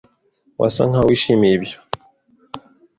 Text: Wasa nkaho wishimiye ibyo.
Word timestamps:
Wasa 0.59 0.81
nkaho 0.89 1.05
wishimiye 1.09 1.53
ibyo. 1.59 1.77